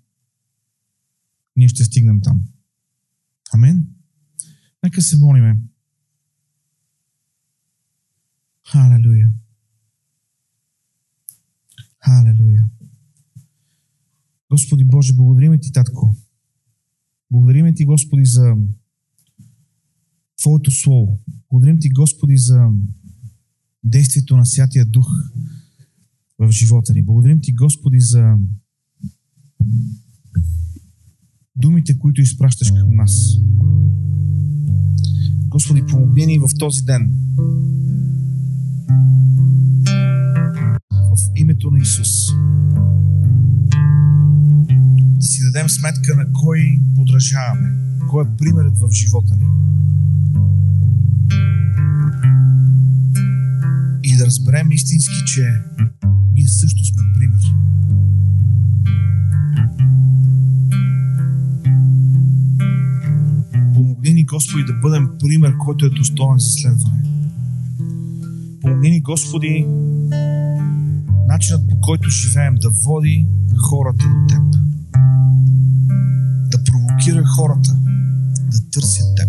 [1.59, 2.43] ние ще стигнем там.
[3.53, 3.87] Амен?
[4.85, 5.61] Нека се молиме.
[8.67, 9.33] Халелуя.
[12.05, 12.65] Халелуя.
[14.51, 16.17] Господи Боже, благодарим Ти, Татко.
[17.31, 18.57] Благодарим Ти, Господи, за
[20.37, 21.21] Твоето Слово.
[21.51, 22.69] Благодарим Ти, Господи, за
[23.85, 25.09] действието на Святия Дух
[26.39, 27.03] в живота ни.
[27.03, 28.39] Благодарим Ти, Господи, за
[31.59, 33.13] думите, които изпращаш към нас.
[35.49, 37.13] Господи, помогни ни в този ден.
[40.91, 42.33] В името на Исус.
[45.19, 47.69] Да си дадем сметка на кой подражаваме.
[48.11, 49.47] Кой е примерът в живота ни.
[54.03, 55.63] И да разберем истински, че
[56.35, 57.08] ние също сме
[64.33, 67.03] Господи, да бъдем пример, който е достоен за следване.
[68.61, 69.67] Помогни ни, Господи,
[71.29, 73.27] начинът по който живеем да води
[73.69, 74.43] хората до Теб.
[76.51, 77.77] Да провокира хората
[78.53, 79.29] да търсят Теб.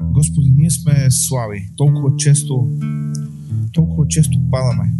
[0.00, 1.70] Господи, ние сме слаби.
[1.76, 2.68] Толкова често,
[3.72, 4.92] толкова често падаме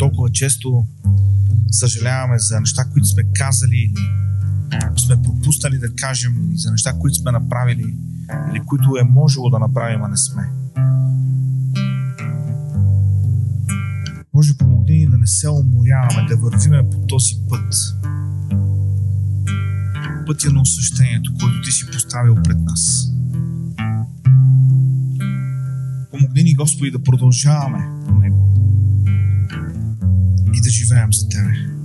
[0.00, 0.84] толкова често
[1.72, 7.14] съжаляваме за неща, които сме казали или сме пропуснали да кажем, или за неща, които
[7.14, 7.96] сме направили,
[8.50, 10.42] или които е можело да направим, а не сме.
[14.34, 17.74] Може помогни ни да не се уморяваме, да вървиме по този път.
[20.26, 23.06] Пътя на осъщението, който ти си поставил пред нас.
[26.10, 27.99] Помогни ни, Господи, да продължаваме
[30.90, 31.79] по него и